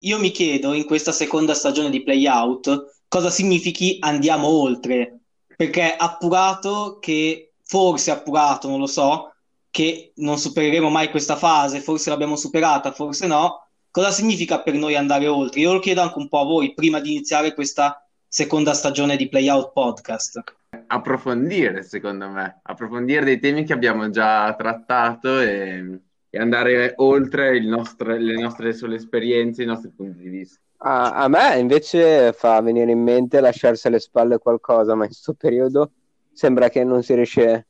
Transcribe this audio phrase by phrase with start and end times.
[0.00, 5.20] io mi chiedo in questa seconda stagione di Playout cosa significhi andiamo oltre,
[5.56, 9.32] perché appurato che, forse appurato, non lo so,
[9.70, 14.94] che non supereremo mai questa fase, forse l'abbiamo superata, forse no, cosa significa per noi
[14.94, 15.60] andare oltre?
[15.60, 19.28] Io lo chiedo anche un po' a voi prima di iniziare questa seconda stagione di
[19.28, 20.42] Playout Podcast.
[20.86, 26.00] Approfondire, secondo me, approfondire dei temi che abbiamo già trattato e,
[26.30, 30.60] e andare oltre nostro, le nostre sole esperienze, i nostri punti di vista.
[30.78, 35.34] A, a me invece fa venire in mente lasciarsi alle spalle qualcosa, ma in questo
[35.34, 35.92] periodo
[36.32, 37.66] sembra che non si riesce,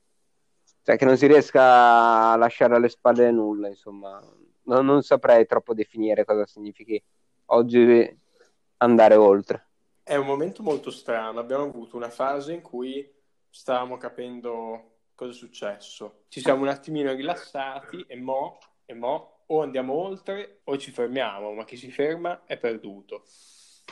[0.83, 4.23] cioè che non si riesca a lasciare alle spalle nulla, insomma.
[4.65, 7.03] Non, non saprei troppo definire cosa significhi
[7.47, 8.19] oggi
[8.79, 9.67] andare oltre.
[10.03, 11.41] È un momento molto strano.
[11.41, 13.11] Abbiamo avuto una fase in cui
[13.49, 16.27] stavamo capendo cosa è successo.
[16.29, 21.55] Ci siamo un attimino rilassati e mo, e mo o andiamo oltre o ci fermiamo,
[21.55, 23.25] ma chi si ferma è perduto.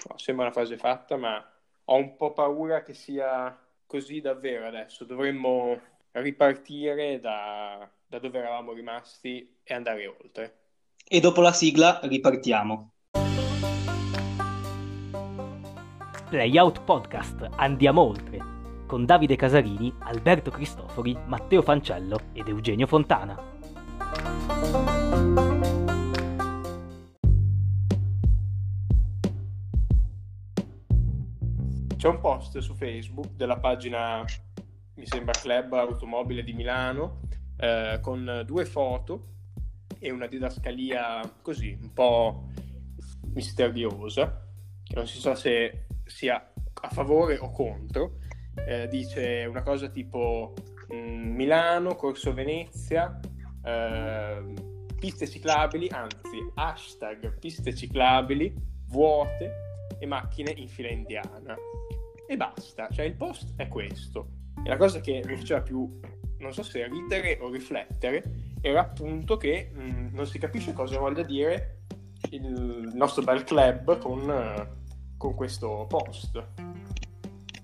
[0.08, 1.44] No, sembra una frase fatta, ma
[1.86, 5.04] ho un po' paura che sia così davvero adesso.
[5.04, 5.80] Dovremmo
[6.12, 10.58] ripartire da, da dove eravamo rimasti e andare oltre.
[11.04, 12.92] E dopo la sigla ripartiamo.
[16.28, 18.55] Playout Podcast Andiamo Oltre
[18.86, 23.54] con Davide Casarini, Alberto Cristofori, Matteo Fancello ed Eugenio Fontana.
[31.96, 34.24] C'è un post su Facebook della pagina,
[34.94, 37.22] mi sembra Club Automobile di Milano,
[37.56, 39.34] eh, con due foto
[39.98, 42.48] e una didascalia così, un po'
[43.32, 44.46] misteriosa,
[44.84, 48.18] che non si sa se sia a favore o contro.
[48.64, 50.54] Eh, dice una cosa tipo
[50.92, 53.18] mm, Milano, Corso Venezia,
[53.64, 54.42] eh,
[54.98, 58.54] piste ciclabili, anzi hashtag piste ciclabili
[58.88, 59.64] vuote
[59.98, 61.56] e macchine in fila indiana
[62.26, 62.88] e basta.
[62.90, 64.28] Cioè il post è questo.
[64.64, 66.00] E la cosa che mi faceva più,
[66.38, 70.98] non so se ridere o riflettere, era appunto che mh, mm, non si capisce cosa
[70.98, 71.82] voglia dire
[72.30, 76.65] il nostro bel club con, uh, con questo post.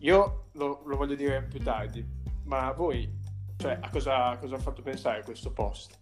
[0.03, 2.05] Io lo, lo, voglio dire più tardi,
[2.45, 3.09] ma voi,
[3.57, 5.97] cioè, a cosa, cosa ha fatto pensare questo post?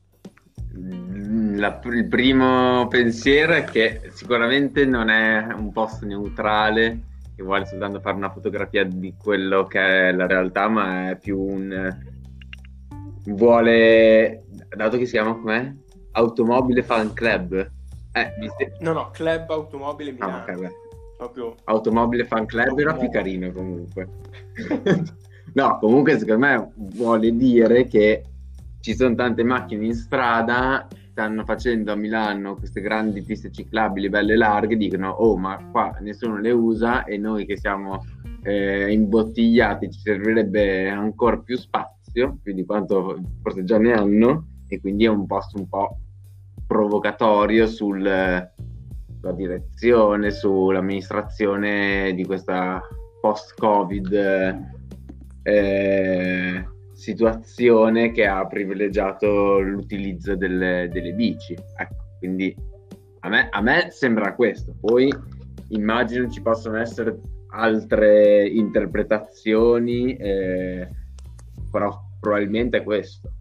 [0.72, 8.00] La, il primo pensiero è che sicuramente non è un post neutrale che vuole soltanto
[8.00, 11.98] fare una fotografia di quello che è la realtà, ma è più un...
[13.26, 14.44] vuole...
[14.76, 15.74] dato che si chiama com'è?
[16.12, 17.70] Automobile Fan Club.
[18.12, 18.32] Eh.
[18.80, 20.36] No, no, Club Automobile Milano.
[20.36, 20.70] Ah, okay,
[21.20, 21.54] Proprio...
[21.64, 24.08] Automobile Fan Club era più carino comunque.
[25.52, 28.24] no, comunque secondo me vuole dire che
[28.80, 34.36] ci sono tante macchine in strada stanno facendo a Milano queste grandi piste ciclabili belle
[34.36, 38.02] larghe dicono oh ma qua nessuno le usa e noi che siamo
[38.42, 44.80] eh, imbottigliati ci servirebbe ancora più spazio più di quanto forse già ne hanno e
[44.80, 45.98] quindi è un posto un po'
[46.66, 48.02] provocatorio sul,
[49.20, 52.80] sulla direzione sull'amministrazione di questa
[53.20, 54.12] post covid
[55.42, 61.54] eh, situazione che ha privilegiato l'utilizzo delle, delle bici.
[61.54, 62.54] Ecco, quindi
[63.20, 64.74] a me, a me, sembra questo.
[64.80, 65.12] Poi
[65.68, 67.18] immagino ci possono essere
[67.52, 70.88] altre interpretazioni, eh,
[71.70, 73.32] però probabilmente è questo.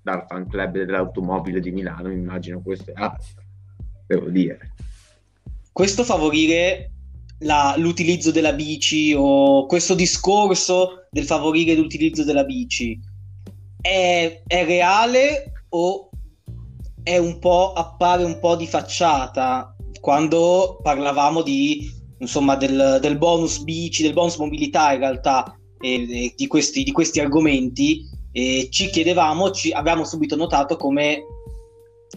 [0.00, 3.42] Dal fan club dell'automobile di Milano, immagino questo è altro,
[4.14, 4.74] devo dire.
[5.72, 6.90] Questo favorire
[7.40, 12.98] la, l'utilizzo della bici o questo discorso del favorire l'utilizzo della bici
[13.80, 16.10] è, è reale o
[17.02, 23.58] è un po' appare un po' di facciata quando parlavamo di insomma del, del bonus
[23.58, 29.50] bici del bonus mobilità in realtà e, di, questi, di questi argomenti e ci chiedevamo
[29.50, 31.24] ci abbiamo subito notato come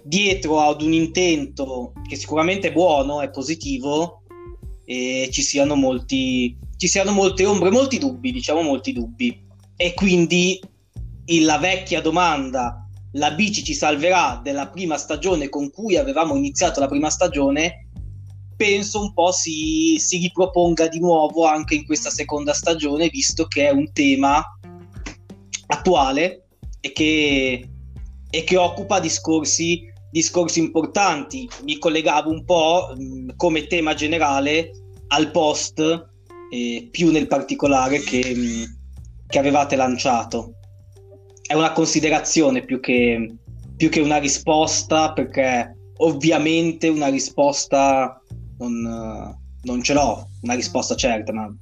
[0.04, 4.24] dietro ad un intento che sicuramente è buono è positivo
[4.86, 9.44] e ci siano molti ci siano molte ombre, molti dubbi, diciamo molti dubbi.
[9.76, 10.60] E quindi
[11.42, 16.88] la vecchia domanda, la bici ci salverà della prima stagione con cui avevamo iniziato la
[16.88, 17.90] prima stagione,
[18.56, 23.68] penso un po' si, si riproponga di nuovo anche in questa seconda stagione, visto che
[23.68, 24.44] è un tema
[25.68, 26.48] attuale
[26.80, 27.70] e che,
[28.30, 31.46] e che occupa discorsi discorsi importanti.
[31.66, 34.72] Mi collegavo un po' mh, come tema generale
[35.08, 35.82] al post,
[36.50, 40.54] eh, più nel particolare che, mh, che, avevate lanciato.
[41.46, 43.36] È una considerazione più che,
[43.76, 48.22] più che una risposta, perché ovviamente una risposta
[48.60, 51.54] non, non ce l'ho, una risposta certa, ma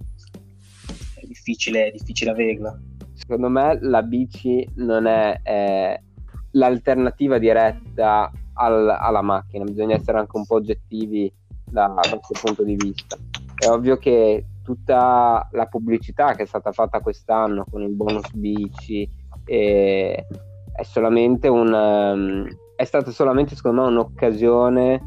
[1.16, 2.80] è difficile, è difficile averla.
[3.16, 6.02] Secondo me la bici non è eh,
[6.54, 11.32] l'alternativa diretta al, alla macchina, bisogna essere anche un po' oggettivi
[11.64, 13.18] da, da questo punto di vista.
[13.56, 19.08] È ovvio che tutta la pubblicità che è stata fatta quest'anno con il bonus bici
[19.46, 20.26] è,
[20.76, 25.02] è solamente un um, è stata solamente secondo me un'occasione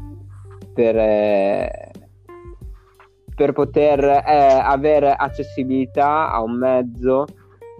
[0.73, 1.91] per, eh,
[3.35, 7.25] per poter eh, avere accessibilità a un mezzo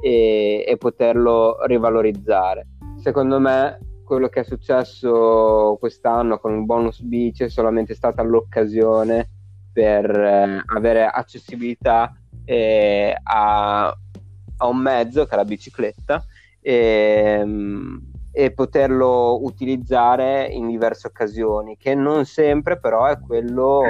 [0.01, 2.67] e, e poterlo rivalorizzare.
[2.99, 9.29] Secondo me quello che è successo quest'anno con il bonus bici è solamente stata l'occasione
[9.73, 12.15] per eh, avere accessibilità
[12.45, 16.25] eh, a, a, un mezzo che è la bicicletta
[16.61, 23.81] e, ehm, e, poterlo utilizzare in diverse occasioni, che non sempre però è quello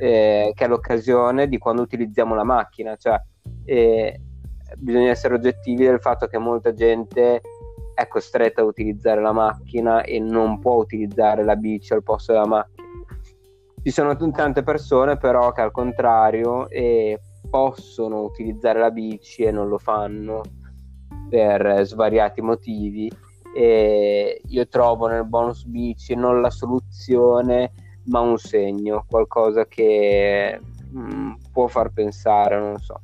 [0.00, 3.18] eh, che è l'occasione di quando utilizziamo la macchina, cioè
[3.64, 4.20] eh,
[4.76, 7.40] bisogna essere oggettivi del fatto che molta gente
[8.00, 12.46] è costretta a utilizzare la macchina e non può utilizzare la bici al posto della
[12.46, 12.88] macchina.
[13.82, 17.18] Ci sono tante persone però che al contrario eh,
[17.48, 20.42] possono utilizzare la bici e non lo fanno
[21.28, 23.10] per svariati motivi
[23.54, 27.72] e io trovo nel bonus bici non la soluzione
[28.06, 30.58] ma un segno, qualcosa che
[30.90, 33.00] mh, mm, può far pensare, non so.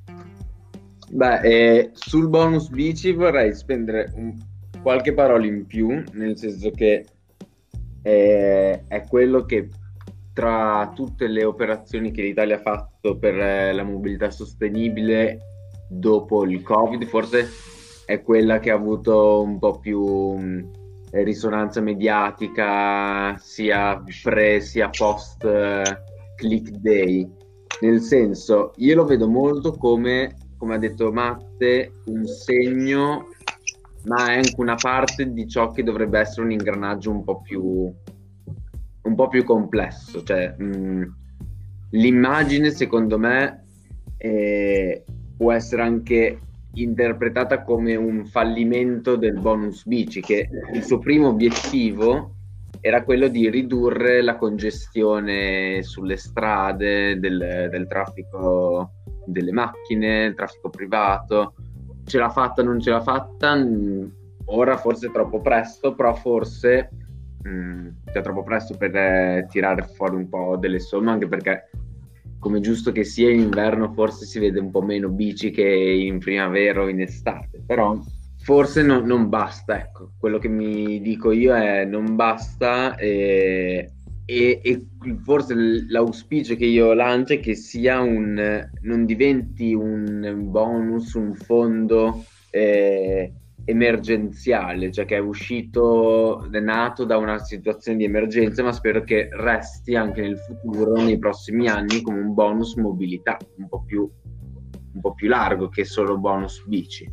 [1.09, 4.37] Beh, eh, sul bonus bici vorrei spendere un,
[4.87, 7.05] qualche parola in più, nel senso che
[8.03, 9.69] eh, è quello che
[10.33, 15.41] tra tutte le operazioni che l'Italia ha fatto per eh, la mobilità sostenibile
[15.89, 17.49] dopo il Covid, forse
[18.07, 20.71] è quella che ha avuto un po' più mh,
[21.11, 25.83] risonanza mediatica sia pre sia post uh,
[26.37, 27.29] click day.
[27.81, 33.31] Nel senso, io lo vedo molto come, come ha detto Matte, un segno
[34.07, 37.63] ma è anche una parte di ciò che dovrebbe essere un ingranaggio un po' più,
[39.03, 40.23] un po più complesso.
[40.23, 41.17] Cioè, mh,
[41.91, 43.65] l'immagine, secondo me,
[44.17, 45.05] eh,
[45.37, 46.39] può essere anche
[46.75, 52.35] interpretata come un fallimento del bonus bici, che il suo primo obiettivo
[52.81, 58.93] era quello di ridurre la congestione sulle strade, del, del traffico
[59.25, 61.55] delle macchine, il traffico privato
[62.07, 63.57] ce l'ha fatta non ce l'ha fatta,
[64.47, 66.91] ora forse è troppo presto, però forse
[67.43, 71.71] mh, mm, è troppo presto per eh, tirare fuori un po' delle somme, anche perché
[72.39, 76.19] come giusto che sia in inverno forse si vede un po' meno bici che in
[76.19, 77.99] primavera o in estate, però
[78.39, 83.91] forse no, non basta, ecco, quello che mi dico io è non basta e
[84.27, 84.87] e, e,
[85.23, 85.55] forse
[85.89, 93.33] l'auspicio che io lancio è che sia un non diventi un bonus, un fondo eh,
[93.65, 99.29] emergenziale, cioè che è uscito, è nato da una situazione di emergenza, ma spero che
[99.31, 104.09] resti anche nel futuro, nei prossimi anni, come un bonus mobilità un po' più,
[104.95, 107.09] un po più largo che solo bonus bici.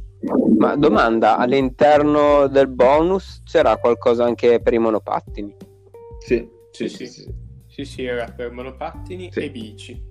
[0.57, 5.55] Ma domanda, all'interno del bonus c'era qualcosa anche per i monopattini?
[6.19, 6.52] Sì.
[6.73, 7.31] Sì, sì, sì.
[7.67, 9.39] Sì, sì, era per monopattini sì.
[9.41, 10.01] e bici.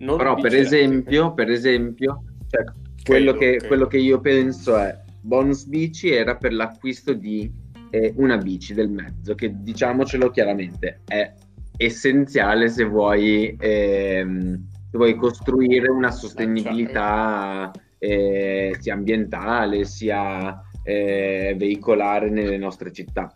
[0.00, 2.64] Non Però per esempio, per esempio, cioè,
[3.02, 3.66] quello, che, credo.
[3.66, 7.50] quello che io penso è bonus bici era per l'acquisto di
[7.90, 11.32] eh, una bici del mezzo, che diciamocelo chiaramente è
[11.76, 22.28] essenziale se vuoi, ehm, se vuoi costruire una sostenibilità eh, sia ambientale sia eh, veicolare
[22.28, 23.34] nelle nostre città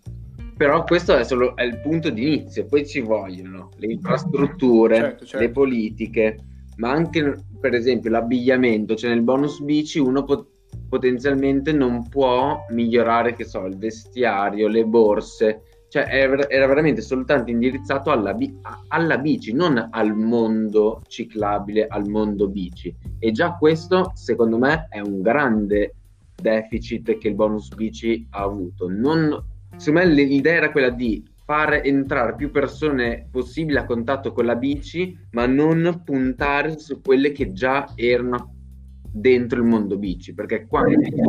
[0.57, 5.25] però questo è solo è il punto di inizio, poi ci vogliono le infrastrutture, certo,
[5.25, 5.47] certo.
[5.47, 6.39] le politiche,
[6.77, 10.49] ma anche per esempio l'abbigliamento, cioè nel bonus bici uno pot-
[10.89, 17.51] potenzialmente non può migliorare, che so, il vestiario, le borse, cioè era, era veramente soltanto
[17.51, 18.59] indirizzato alla, bi-
[18.89, 22.95] alla, bici, non al mondo ciclabile, al mondo bici.
[23.19, 25.95] E già questo, secondo me, è un grande
[26.35, 28.89] deficit che il bonus bici ha avuto.
[28.89, 29.41] Non
[29.77, 34.57] secondo me l'idea era quella di far entrare più persone possibili a contatto con la
[34.57, 38.53] bici, ma non puntare su quelle che già erano
[39.15, 40.85] dentro il mondo bici, perché qua...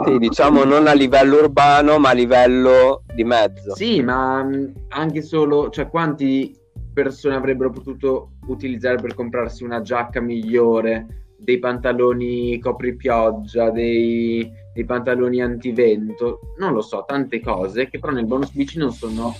[0.05, 3.75] Sì, diciamo non a livello urbano, ma a livello di mezzo.
[3.75, 6.55] Sì, ma mm, anche solo, cioè quanti
[6.93, 15.41] persone avrebbero potuto utilizzare per comprarsi una giacca migliore, dei pantaloni copripioggia, dei dei pantaloni
[15.41, 19.33] antivento, non lo so, tante cose che però nel bonus bici non sono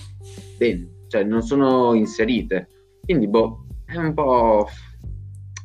[0.56, 1.04] dentro.
[1.08, 2.68] cioè non sono inserite.
[3.02, 4.66] Quindi, boh, è un po'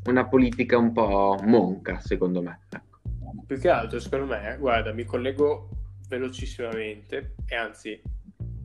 [0.08, 2.60] una politica un po' monca, secondo me.
[2.70, 3.00] Ecco.
[3.48, 5.70] Più che altro, secondo me, guarda, mi collego
[6.10, 8.01] velocissimamente, e anzi,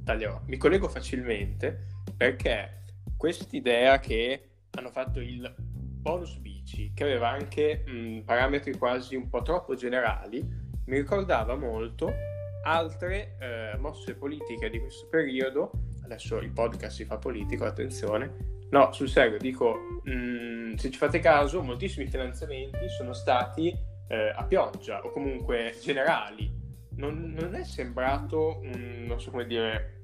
[0.03, 1.87] taglierò, mi collego facilmente
[2.17, 2.83] perché
[3.17, 9.43] quest'idea che hanno fatto il bonus bici, che aveva anche mh, parametri quasi un po'
[9.43, 12.12] troppo generali, mi ricordava molto
[12.64, 15.71] altre eh, mosse politiche di questo periodo.
[16.02, 18.55] Adesso il podcast si fa politico, attenzione.
[18.71, 23.75] No, sul serio, dico, mh, se ci fate caso, moltissimi finanziamenti sono stati
[24.09, 26.52] eh, a pioggia o comunque generali.
[26.97, 30.02] Non, non è sembrato un, non so come dire,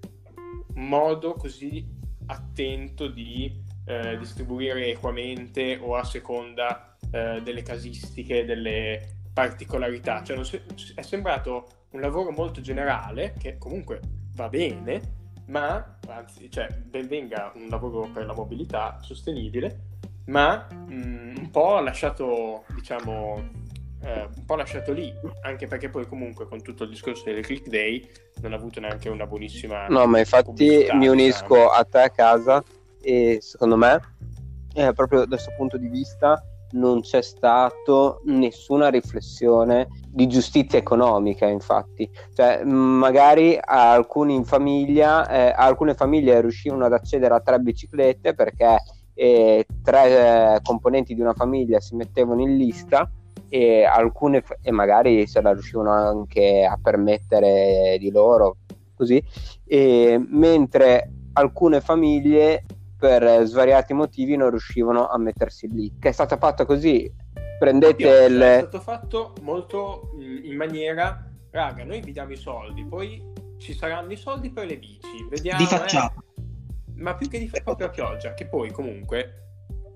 [0.74, 1.86] modo così
[2.26, 10.22] attento di eh, distribuire equamente o a seconda eh, delle casistiche, delle particolarità.
[10.22, 10.40] Cioè,
[10.94, 14.00] è sembrato un lavoro molto generale, che comunque
[14.34, 19.90] va bene, ma anzi, cioè, ben venga un lavoro per la mobilità sostenibile,
[20.26, 23.60] ma mh, mm, un po' lasciato, diciamo,
[24.02, 25.12] eh, un po' lasciato lì,
[25.42, 28.08] anche perché poi comunque con tutto il discorso delle click day
[28.40, 29.88] non ha avuto neanche una buonissima...
[29.88, 31.70] No, ma infatti mi unisco diciamo.
[31.70, 32.62] a te a casa
[33.00, 34.00] e secondo me,
[34.74, 41.46] eh, proprio da questo punto di vista, non c'è stato nessuna riflessione di giustizia economica,
[41.46, 42.08] infatti.
[42.34, 48.82] Cioè, magari alcuni in famiglia, eh, alcune famiglie riuscivano ad accedere a tre biciclette perché
[49.14, 53.10] eh, tre eh, componenti di una famiglia si mettevano in lista
[53.48, 58.56] e alcune e magari se la riuscivano anche a permettere di loro
[58.94, 59.22] così
[59.66, 62.64] e, mentre alcune famiglie
[63.02, 65.92] per svariati motivi non riuscivano a mettersi lì.
[65.98, 67.12] Che è stato fatto così.
[67.58, 68.40] Prendete Oddio, il...
[68.40, 73.20] È stato fatto molto in maniera, raga, noi vi diamo i soldi, poi
[73.58, 75.26] ci saranno i soldi per le bici.
[75.28, 75.58] Vediamo.
[75.58, 76.14] Di facciata.
[76.14, 76.42] Eh.
[76.94, 79.46] Ma più che di proprio a pioggia, che poi comunque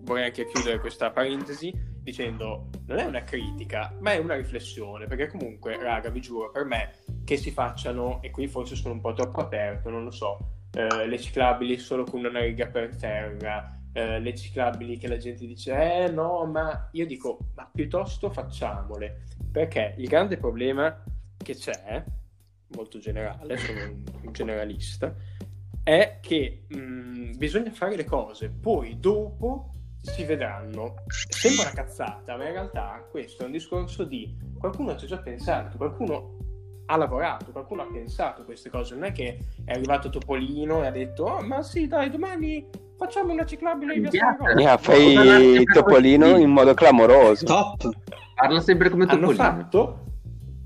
[0.01, 1.73] vorrei anche chiudere questa parentesi
[2.03, 6.65] dicendo non è una critica, ma è una riflessione, perché comunque, raga, vi giuro, per
[6.65, 6.91] me
[7.25, 11.06] che si facciano, e qui forse sono un po' troppo aperto, non lo so, eh,
[11.06, 15.73] le ciclabili solo con una riga per terra, eh, le ciclabili che la gente dice
[16.04, 21.02] eh no, ma io dico ma piuttosto facciamole, perché il grande problema
[21.38, 22.04] che c'è,
[22.75, 25.14] molto generale, sono un generalista,
[25.83, 29.71] è che mh, mm, bisogna fare le cose, poi dopo
[30.02, 30.97] si vedranno.
[31.06, 35.18] Sembra una cazzata, ma in realtà questo è un discorso di qualcuno ci ha già
[35.18, 36.36] pensato, qualcuno
[36.87, 40.87] ha lavorato, qualcuno ha pensato a queste cose, non è che è arrivato Topolino e
[40.87, 46.37] ha detto oh, ma sì dai domani facciamo una ciclabile in via yeah, fai Topolino
[46.38, 47.45] in modo clamoroso.
[47.45, 47.88] Top
[48.35, 49.43] parla sempre come Topolino.
[49.43, 50.05] hanno fatto?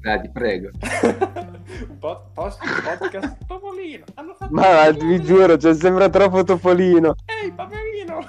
[0.00, 0.70] Dai ti prego.
[1.88, 4.04] Un po' post podcast Topolino.
[4.14, 7.14] Hanno fatto ma vi giuro cioè, sembra troppo Topolino.
[7.42, 8.26] Ehi Paperino.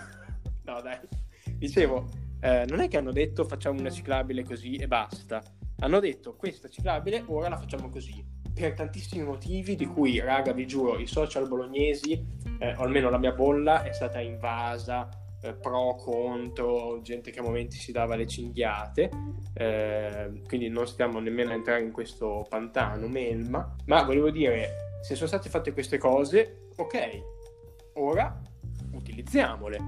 [0.64, 0.98] No dai.
[1.58, 2.08] Dicevo
[2.42, 5.42] eh, non è che hanno detto facciamo una ciclabile così e basta
[5.82, 8.24] hanno detto questa ciclabile, ora la facciamo così.
[8.54, 12.24] Per tantissimi motivi, di cui, raga, vi giuro, i social bolognesi,
[12.60, 15.10] eh, o almeno la mia bolla, è stata invasa
[15.42, 19.10] eh, pro, contro, gente che a momenti si dava le cinghiate,
[19.54, 25.16] eh, quindi non stiamo nemmeno a entrare in questo pantano melma, ma volevo dire, se
[25.16, 27.24] sono state fatte queste cose, ok,
[27.94, 28.40] ora
[28.94, 29.80] utilizziamole.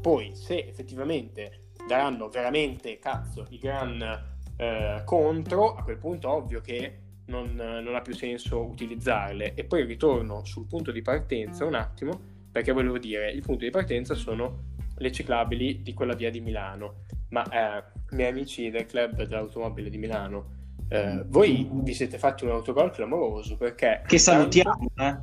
[0.00, 6.98] Poi, se effettivamente daranno veramente, cazzo, i gran eh, contro, a quel punto ovvio che
[7.26, 9.54] non, non, ha più senso utilizzarle.
[9.54, 13.70] E poi ritorno sul punto di partenza un attimo, perché volevo dire, il punto di
[13.70, 17.04] partenza sono le ciclabili di quella via di Milano.
[17.30, 20.56] Ma eh, miei amici del club dell'automobile di Milano,
[20.88, 24.02] eh, voi vi siete fatti un autogol clamoroso perché...
[24.06, 25.16] Che salutiamo, eh?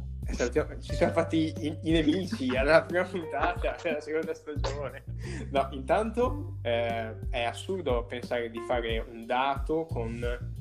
[0.82, 5.04] Ci siamo fatti i, i nemici alla prima puntata della seconda stagione.
[5.52, 10.20] No, intanto eh, è assurdo pensare di fare un dato con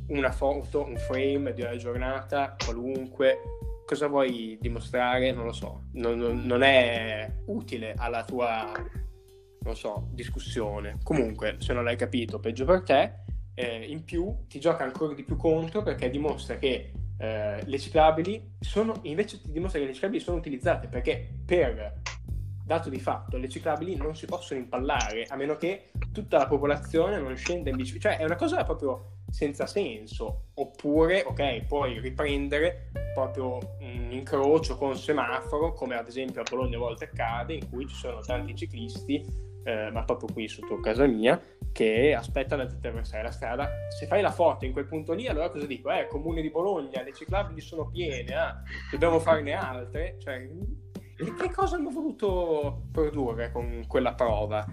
[0.09, 3.38] una foto, un frame di una giornata qualunque.
[3.87, 5.33] Cosa vuoi dimostrare?
[5.33, 5.85] Non lo so.
[5.92, 8.71] Non, non, non è utile alla tua,
[9.61, 10.99] non so, discussione.
[11.02, 13.23] Comunque, se non l'hai capito, peggio per te.
[13.56, 18.56] Eh, in più ti gioca ancora di più contro perché dimostra che eh, le ciclabili
[18.61, 22.00] sono, invece ti dimostra che le ciclabili sono utilizzate perché per
[22.64, 27.18] dato di fatto le ciclabili non si possono impallare a meno che tutta la popolazione
[27.18, 32.90] non scenda in bicicletta, cioè è una cosa proprio senza senso, oppure ok, puoi riprendere
[33.12, 37.87] proprio un incrocio con semaforo, come ad esempio a Bologna a volte accade, in cui
[37.87, 39.26] ci sono tanti ciclisti,
[39.64, 41.40] eh, ma proprio qui sotto casa mia,
[41.73, 43.68] che aspettano di attraversare la strada.
[43.88, 45.90] Se fai la foto in quel punto lì, allora cosa dico?
[45.90, 50.16] Eh, comune di Bologna, le ciclabili sono piene, ah, dobbiamo farne altre.
[50.18, 50.49] Cioè,
[51.16, 54.64] che cosa hanno voluto produrre con quella prova?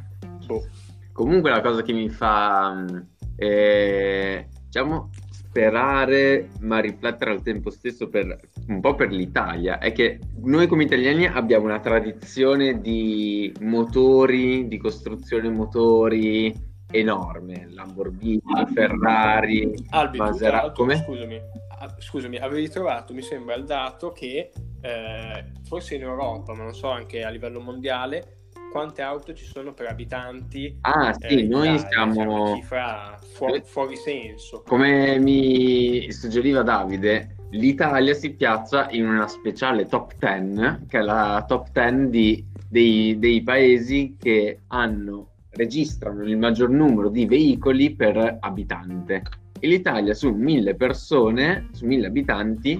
[0.45, 0.67] Boh.
[1.13, 5.09] Comunque la cosa che mi fa, mh, eh, diciamo,
[5.51, 10.83] sperare, ma riflettere al tempo stesso per un po' per l'Italia, è che noi come
[10.83, 16.55] italiani abbiamo una tradizione di motori, di costruzione motori
[16.89, 18.41] enorme, Lamborghini,
[18.73, 20.95] Ferrari, Albi, tu, tra Maserati, come?
[20.95, 21.41] Scusami,
[21.79, 26.73] ah, scusami, avevi trovato, mi sembra, il dato che eh, forse in Europa, ma non
[26.73, 28.40] so anche a livello mondiale,
[28.71, 30.77] quante auto ci sono per abitanti.
[30.81, 32.43] Ah eh, sì, noi cioè siamo...
[32.43, 34.63] una cifra fu- fuori senso.
[34.65, 41.43] Come mi suggeriva Davide, l'Italia si piazza in una speciale top 10, che è la
[41.45, 48.37] top 10 di- dei, dei paesi che hanno, registrano il maggior numero di veicoli per
[48.39, 49.23] abitante.
[49.59, 52.79] E l'Italia su mille persone, su mille abitanti,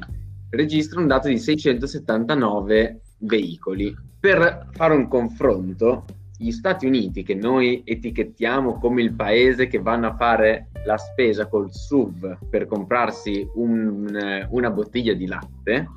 [0.50, 3.96] registra un dato di 679 veicoli.
[4.20, 6.06] Per fare un confronto,
[6.38, 11.48] gli Stati Uniti, che noi etichettiamo come il paese che vanno a fare la spesa
[11.48, 15.88] col SUV per comprarsi un- eh, una bottiglia di latte,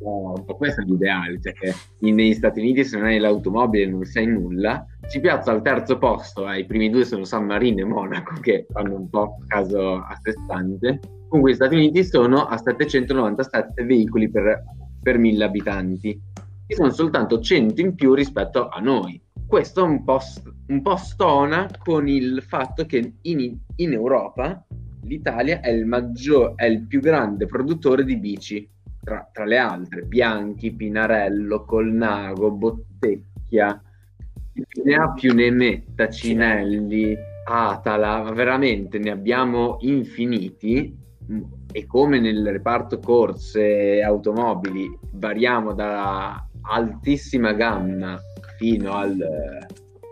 [0.00, 3.86] un po' questo è l'ideale, cioè che in- negli Stati Uniti se non hai l'automobile
[3.86, 7.84] non sai nulla, ci piazza al terzo posto, ai primi due sono San Marino e
[7.84, 10.98] Monaco che fanno un po' caso a sé stante,
[11.28, 14.64] comunque gli Stati Uniti sono a 797 veicoli per,
[15.00, 16.20] per mille abitanti,
[16.72, 19.20] che sono soltanto 100 in più rispetto a noi.
[19.46, 20.20] Questo un po',
[20.68, 24.64] un po' stona con il fatto che in, in Europa
[25.02, 28.66] l'Italia è il, maggior, è il più grande produttore di bici,
[29.02, 33.82] tra, tra le altre, Bianchi, Pinarello, Colnago, Bottecchia,
[34.84, 37.14] ne ha più ne metta, Cinelli,
[37.46, 40.96] Atala, veramente ne abbiamo infiniti
[41.70, 48.18] e come nel reparto corse automobili variamo da altissima gamma
[48.56, 49.18] fino, al,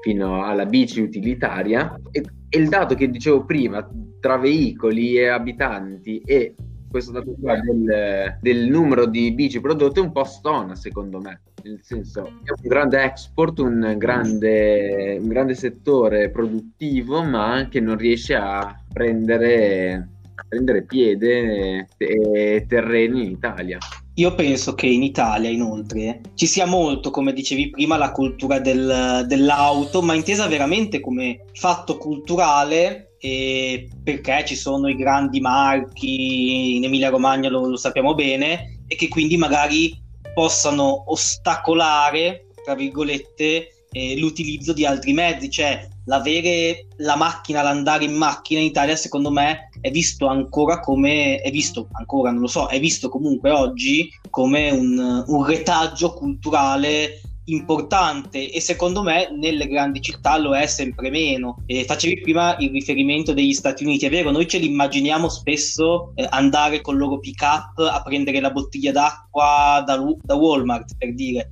[0.02, 1.98] fino alla bici utilitaria.
[2.10, 3.88] E, e il dato che dicevo prima
[4.20, 6.54] tra veicoli e abitanti e
[6.90, 11.42] questo dato qua del, del numero di bici prodotte un po' stona secondo me.
[11.62, 17.96] Nel senso è un grande export un grande, un grande settore produttivo ma che non
[17.96, 20.08] riesce a prendere,
[20.48, 23.78] prendere piede e terreni in Italia
[24.20, 29.24] Io penso che in Italia, inoltre, ci sia molto, come dicevi prima, la cultura del-
[29.26, 37.48] dell'auto, ma intesa veramente come fatto culturale, perché ci sono i grandi marchi in Emilia-Romagna,
[37.48, 39.98] lo, lo sappiamo bene, e che quindi magari
[40.34, 48.12] possano ostacolare, tra virgolette, eh, l'utilizzo di altri mezzi, cioè l'avere la macchina, l'andare in
[48.12, 52.66] macchina in Italia, secondo me, è visto ancora come, è visto ancora, non lo so,
[52.68, 60.00] è visto comunque oggi come un, un retaggio culturale importante e secondo me nelle grandi
[60.00, 61.62] città lo è sempre meno.
[61.66, 66.12] E facevi prima il riferimento degli Stati Uniti, è vero, noi ce li immaginiamo spesso
[66.14, 70.96] eh, andare con il loro pick up a prendere la bottiglia d'acqua da, da Walmart
[70.96, 71.50] per dire.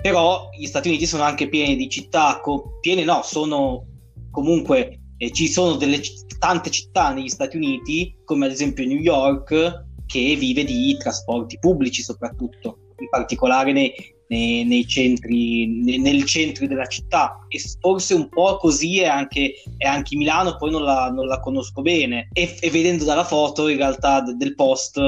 [0.00, 3.86] Però gli Stati Uniti sono anche pieni di città, co- piene no, sono
[4.30, 6.00] comunque eh, ci sono delle
[6.44, 12.02] tante città negli Stati Uniti, come ad esempio New York, che vive di trasporti pubblici
[12.02, 13.94] soprattutto, in particolare nei,
[14.28, 17.46] nei- nei centri, ne- nel centro della città.
[17.48, 21.40] E forse un po' così è anche, è anche Milano, poi non la, non la
[21.40, 22.28] conosco bene.
[22.34, 25.00] E, e vedendo dalla foto, in realtà, de- del post,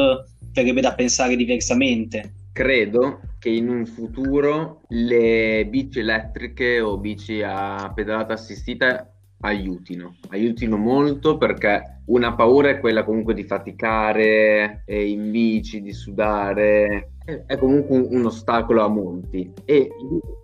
[0.55, 2.33] verrebbe da pensare diversamente.
[2.53, 10.77] credo che in un futuro le bici elettriche o bici a pedalata assistita aiutino, aiutino
[10.77, 17.43] molto perché una paura è quella comunque di faticare eh, in bici, di sudare, è,
[17.47, 19.53] è comunque un, un ostacolo a molti.
[19.65, 19.89] E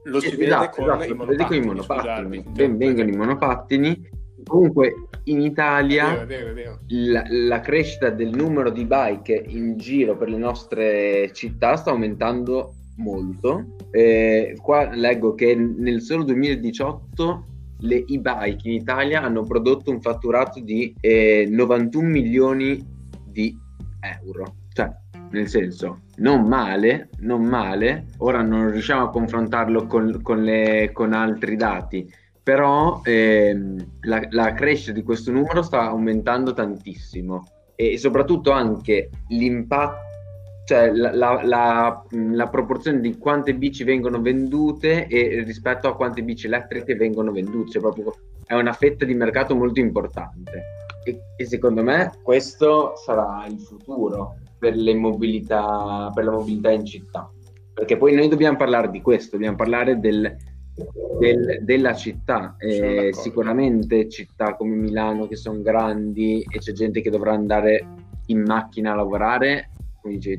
[0.05, 3.09] Lo si vede esatto, con esatto, i vedi con i monopattini, monopattini, scusarmi, ben vengano
[3.11, 4.21] i monopattini.
[4.45, 6.79] Comunque in È Italia vero, è vero, è vero.
[6.89, 12.75] la, la crescita del numero di bike in giro per le nostre città sta aumentando
[12.97, 13.77] molto.
[13.93, 17.45] Eh, qua leggo che nel solo 2018
[17.83, 22.85] le e-bike in Italia hanno prodotto un fatturato di eh, 91 milioni
[23.25, 23.57] di
[24.01, 24.55] euro.
[24.73, 24.91] Cioè,
[25.31, 28.07] nel senso, non male, non male.
[28.19, 32.11] Ora non riusciamo a confrontarlo con, con le- con altri dati,
[32.43, 40.01] però ehm, la, la crescita di questo numero sta aumentando tantissimo e soprattutto anche l'impatto,
[40.65, 46.23] cioè la, la- la- la proporzione di quante bici vengono vendute e rispetto a quante
[46.23, 48.15] bici elettriche vengono vendute, cioè proprio
[48.47, 50.63] è una fetta di mercato molto importante
[51.05, 56.85] e, e secondo me questo sarà il futuro per le mobilità, per la mobilità in
[56.85, 57.29] città.
[57.75, 60.37] perché poi noi dobbiamo parlare di questo, dobbiamo parlare del,
[61.19, 62.55] del, della città.
[62.59, 67.85] Eh, sicuramente città come Milano che sono grandi e c'è gente che dovrà andare
[68.27, 69.71] in macchina a lavorare,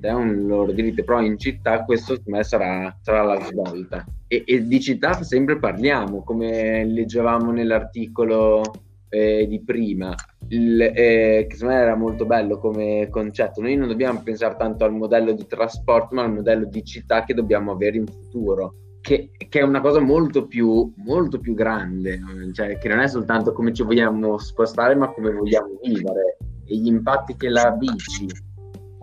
[0.02, 4.06] è un loro diritto, però in città questo secondo me sarà, sarà la svolta.
[4.28, 8.62] E, e, di città sempre parliamo, come leggevamo nell'articolo
[9.10, 10.14] eh, di prima,
[10.50, 13.62] il, eh, che secondo me era molto bello come concetto.
[13.62, 17.34] Noi non dobbiamo pensare tanto al modello di trasporto, ma al modello di città che
[17.34, 22.22] dobbiamo avere in futuro che, che, è una cosa molto più, molto più grande,
[22.54, 26.38] cioè che non è soltanto come ci vogliamo spostare, ma come vogliamo vivere.
[26.66, 28.26] E gli impatti che la bici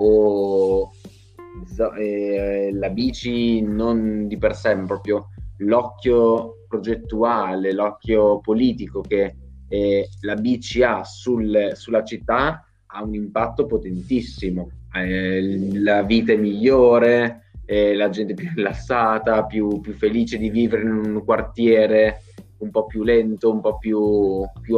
[0.03, 0.93] o
[1.99, 9.37] eh, la bici non di per sé, ma proprio l'occhio progettuale, l'occhio politico che
[9.69, 14.71] eh, la bici ha sul, sulla città ha un impatto potentissimo.
[14.95, 20.91] Eh, la vita è migliore, la gente più rilassata, più, più, felice di vivere in
[20.91, 22.23] un quartiere
[22.59, 24.77] un po' più lento, un po' più, più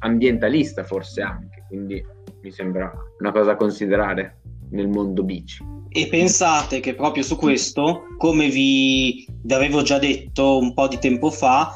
[0.00, 2.04] ambientalista forse anche, quindi
[2.42, 4.38] mi sembra una cosa da considerare
[4.70, 5.64] nel mondo bici.
[5.88, 11.30] E pensate che proprio su questo, come vi, avevo già detto un po' di tempo
[11.30, 11.72] fa,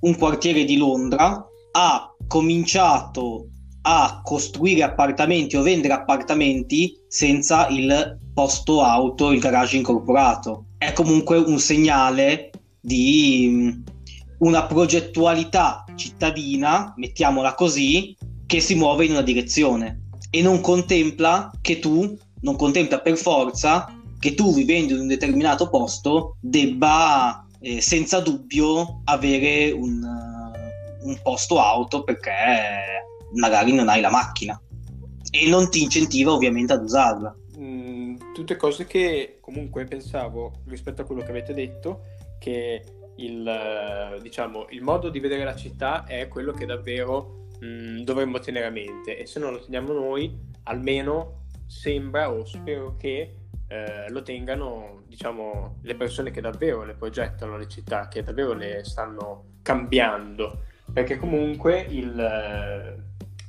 [0.00, 3.48] un quartiere di Londra ha cominciato
[3.82, 10.66] a costruire appartamenti o vendere appartamenti senza il posto auto, il garage incorporato.
[10.76, 13.70] È comunque un segnale di mm,
[14.40, 20.05] una progettualità cittadina, mettiamola così, che si muove in una direzione
[20.36, 25.70] e non contempla che tu, non contempla per forza che tu vivendo in un determinato
[25.70, 32.30] posto debba eh, senza dubbio avere un, uh, un posto auto perché
[33.32, 34.60] magari non hai la macchina
[35.30, 37.34] e non ti incentiva ovviamente ad usarla.
[37.58, 42.00] Mm, tutte cose che comunque pensavo rispetto a quello che avete detto
[42.38, 42.84] che
[43.16, 48.66] il, diciamo, il modo di vedere la città è quello che davvero mm, dovremmo tenere
[48.66, 53.34] a mente e se non lo teniamo noi almeno sembra o spero che
[53.68, 58.84] eh, lo tengano diciamo le persone che davvero le progettano le città che davvero le
[58.84, 60.60] stanno cambiando
[60.92, 63.04] perché comunque il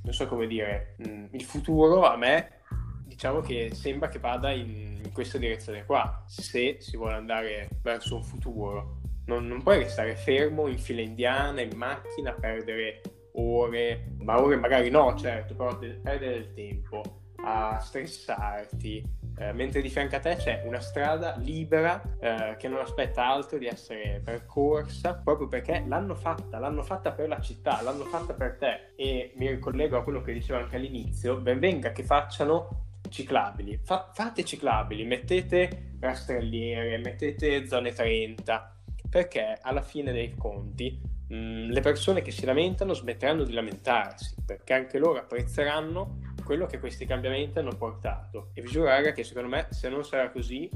[0.08, 2.62] non so dire, mm, il futuro a me
[3.04, 8.24] diciamo che sembra che vada in, questa direzione qua, se si vuole andare verso un
[8.24, 9.00] futuro.
[9.26, 13.02] Non, non puoi restare fermo in fila indiana, in macchina, perdere
[13.38, 17.02] ore, ma ore magari no, certo, però de- perdere del tempo
[17.44, 19.04] a stressarti,
[19.38, 23.58] eh, mentre di fianco a te c'è una strada libera eh, che non aspetta altro
[23.58, 28.58] di essere percorsa proprio perché l'hanno fatta, l'hanno fatta per la città, l'hanno fatta per
[28.58, 28.94] te.
[28.96, 34.10] E mi ricollego a quello che dicevo anche all'inizio, ben venga che facciano ciclabili, Fa-
[34.14, 38.72] fate ciclabili, mettete rastrelliere, mettete zone 30
[39.10, 44.36] perché alla fine dei conti mh, mm, le persone che si lamentano smetteranno di lamentarsi
[44.46, 48.52] perché anche loro apprezzeranno quello che questi cambiamenti hanno portato.
[48.54, 50.70] E vi giuro, raga, che secondo me se non sarà così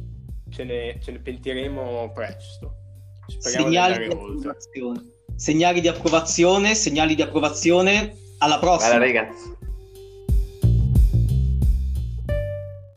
[0.50, 2.76] ce ne, ce ne pentiremo presto.
[3.28, 5.06] Speriamo segnali di, di approvazione.
[5.36, 8.18] Segnali di approvazione, segnali di approvazione.
[8.40, 8.98] Alla prossima.
[8.98, 9.61] Bella, ragazzi.